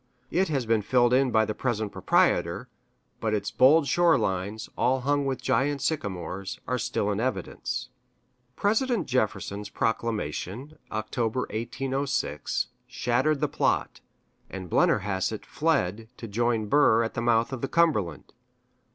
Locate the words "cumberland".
17.67-18.33